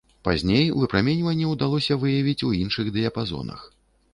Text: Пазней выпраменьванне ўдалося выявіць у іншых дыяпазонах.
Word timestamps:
Пазней 0.27 0.63
выпраменьванне 0.79 1.45
ўдалося 1.51 1.99
выявіць 2.05 2.45
у 2.49 2.51
іншых 2.63 2.85
дыяпазонах. 2.97 3.61